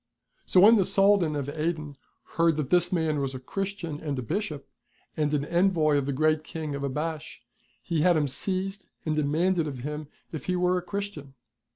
So 0.47 0.61
when 0.61 0.77
the 0.77 0.83
Soldan 0.83 1.35
of 1.35 1.47
Aden 1.49 1.95
heard 2.35 2.57
that 2.57 2.71
this 2.71 2.91
man 2.91 3.19
was 3.19 3.35
a 3.35 3.39
Christian 3.39 3.99
and 3.99 4.17
a 4.17 4.23
Bishop, 4.23 4.67
and 5.15 5.31
an 5.31 5.45
envoy 5.45 5.95
of 5.95 6.07
the 6.07 6.11
Great 6.11 6.43
King 6.43 6.73
of 6.73 6.83
Abash, 6.83 7.43
he 7.83 8.01
had 8.01 8.17
him 8.17 8.27
seized 8.27 8.91
and 9.05 9.15
demanded 9.15 9.67
of 9.67 9.77
him 9.85 10.07
if 10.31 10.45
he 10.45 10.55
were 10.55 10.75
a 10.75 10.81
Christian 10.81 11.35